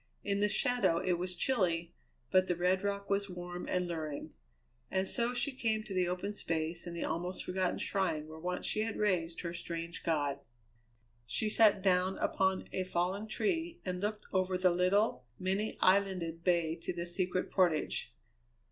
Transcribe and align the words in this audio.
In 0.23 0.39
the 0.39 0.49
shadow 0.49 0.97
it 0.97 1.19
was 1.19 1.35
chilly; 1.35 1.93
but 2.31 2.47
the 2.47 2.55
red 2.55 2.81
rock 2.81 3.07
was 3.07 3.29
warm 3.29 3.67
and 3.69 3.87
luring. 3.87 4.33
And 4.89 5.07
so 5.07 5.35
she 5.35 5.51
came 5.51 5.83
to 5.83 5.93
the 5.93 6.07
open 6.07 6.33
space 6.33 6.87
and 6.87 6.95
the 6.95 7.03
almost 7.03 7.43
forgotten 7.45 7.77
shrine 7.77 8.25
where 8.27 8.39
once 8.39 8.65
she 8.65 8.79
had 8.81 8.97
raised 8.97 9.41
her 9.41 9.53
Strange 9.53 10.01
God. 10.03 10.39
She 11.27 11.49
sat 11.49 11.83
down 11.83 12.17
upon 12.17 12.65
a 12.73 12.83
fallen 12.83 13.27
tree 13.27 13.79
and 13.85 14.01
looked 14.01 14.25
over 14.33 14.57
the 14.57 14.71
little, 14.71 15.23
many 15.37 15.77
islanded 15.81 16.43
bay 16.43 16.75
to 16.77 16.91
the 16.91 17.05
Secret 17.05 17.51
Portage. 17.51 18.11